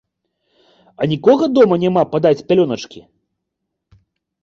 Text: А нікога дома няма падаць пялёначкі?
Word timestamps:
А 1.03 1.09
нікога 1.11 1.51
дома 1.59 1.75
няма 1.85 2.03
падаць 2.17 2.43
пялёначкі? 2.51 3.07